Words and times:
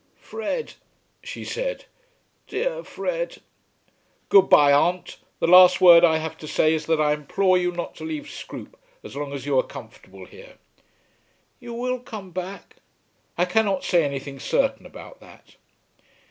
"Fred," 0.19 0.73
she 1.23 1.45
said; 1.45 1.85
"dear 2.47 2.83
Fred." 2.83 3.37
"Good 4.29 4.49
bye, 4.49 4.73
aunt. 4.73 5.19
The 5.39 5.45
last 5.45 5.79
word 5.79 6.03
I 6.03 6.17
have 6.17 6.39
to 6.39 6.47
say 6.47 6.73
is 6.73 6.87
that 6.87 6.99
I 6.99 7.13
implore 7.13 7.55
you 7.55 7.71
not 7.71 7.93
to 7.97 8.03
leave 8.03 8.27
Scroope 8.27 8.79
as 9.03 9.15
long 9.15 9.31
as 9.31 9.45
you 9.45 9.59
are 9.59 9.63
comfortable 9.63 10.25
here." 10.25 10.55
"You 11.59 11.75
will 11.75 11.99
come 11.99 12.31
back?" 12.31 12.77
"I 13.37 13.45
cannot 13.45 13.83
say 13.83 14.03
anything 14.03 14.39
certain 14.39 14.87
about 14.87 15.19
that." 15.19 15.57